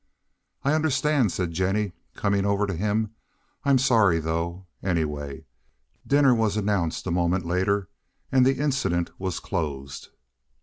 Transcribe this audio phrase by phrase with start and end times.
[0.63, 3.11] "I understand," said Jennie, coming over to him.
[3.63, 5.45] "I'm sorry, though, anyway."
[6.07, 7.87] Dinner was announced a moment later
[8.31, 10.07] and the incident was closed.